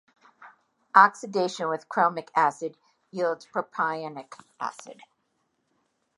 Oxidation 0.95 1.69
with 1.69 1.87
chromic 1.87 2.29
acid 2.35 2.75
yields 3.11 3.45
propionic 3.45 4.33
acid. 4.59 5.03